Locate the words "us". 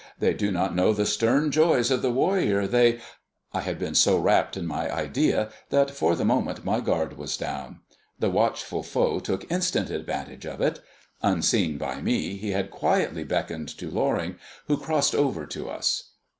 15.69-16.13